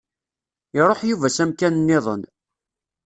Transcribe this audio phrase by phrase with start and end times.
[0.79, 2.21] Iruḥ Yuba s amkan-nniḍen.